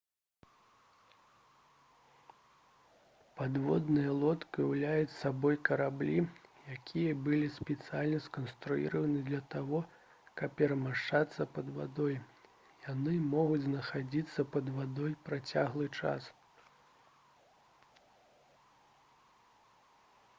[3.41, 6.15] падводныя лодкі ўяўляюць сабой караблі
[6.77, 9.83] якія былі спецыяльна сканструяваны для таго
[10.43, 12.17] каб перамяшчацца пад вадой
[12.89, 16.33] яны могуць знаходзіцца пад вадой працяглы час